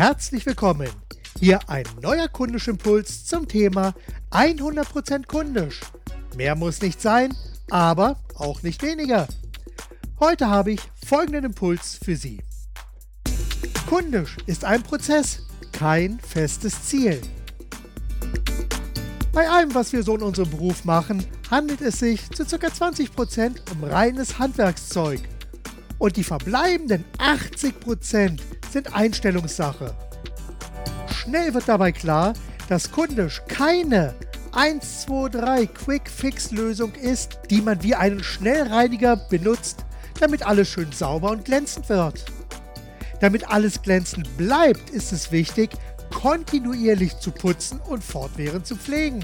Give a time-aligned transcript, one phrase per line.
[0.00, 0.88] Herzlich willkommen.
[1.38, 3.92] Hier ein neuer Kundischimpuls zum Thema
[4.30, 5.82] 100% kundisch.
[6.38, 7.36] Mehr muss nicht sein,
[7.68, 9.28] aber auch nicht weniger.
[10.18, 12.42] Heute habe ich folgenden Impuls für Sie.
[13.90, 17.20] Kundisch ist ein Prozess, kein festes Ziel.
[19.34, 22.68] Bei allem, was wir so in unserem Beruf machen, handelt es sich zu ca.
[22.68, 25.20] 20% um reines Handwerkszeug.
[26.00, 28.40] Und die verbleibenden 80%
[28.72, 29.94] sind Einstellungssache.
[31.14, 32.32] Schnell wird dabei klar,
[32.70, 34.14] dass kundisch keine
[34.52, 39.84] 1, 2, 3 Quick-Fix-Lösung ist, die man wie einen Schnellreiniger benutzt,
[40.18, 42.24] damit alles schön sauber und glänzend wird.
[43.20, 45.70] Damit alles glänzend bleibt, ist es wichtig,
[46.14, 49.22] kontinuierlich zu putzen und fortwährend zu pflegen.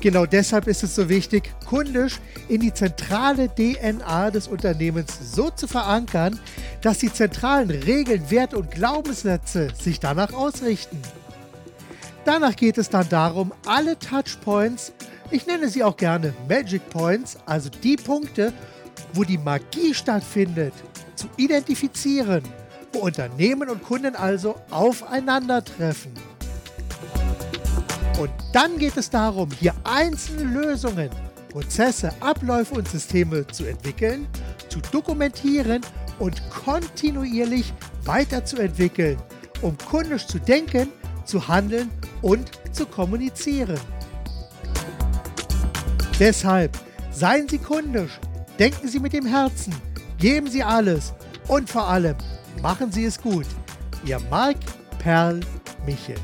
[0.00, 5.66] Genau deshalb ist es so wichtig, kundisch in die zentrale DNA des Unternehmens so zu
[5.66, 6.38] verankern,
[6.82, 11.02] dass die zentralen Regeln, Werte und Glaubenssätze sich danach ausrichten.
[12.24, 14.92] Danach geht es dann darum, alle Touchpoints,
[15.30, 18.52] ich nenne sie auch gerne Magic Points, also die Punkte,
[19.14, 20.74] wo die Magie stattfindet,
[21.16, 22.42] zu identifizieren,
[22.92, 26.12] wo Unternehmen und Kunden also aufeinandertreffen.
[28.18, 31.08] Und dann geht es darum, hier einzelne Lösungen,
[31.50, 34.26] Prozesse, Abläufe und Systeme zu entwickeln,
[34.68, 35.82] zu dokumentieren
[36.18, 37.72] und kontinuierlich
[38.04, 39.16] weiterzuentwickeln,
[39.62, 40.88] um kundisch zu denken,
[41.24, 43.78] zu handeln und zu kommunizieren.
[46.18, 46.76] Deshalb
[47.12, 48.18] seien Sie kundisch,
[48.58, 49.72] denken Sie mit dem Herzen,
[50.18, 51.12] geben Sie alles
[51.46, 52.16] und vor allem
[52.62, 53.46] machen Sie es gut.
[54.04, 54.56] Ihr Marc
[54.98, 55.38] Perl
[55.86, 56.16] Michel.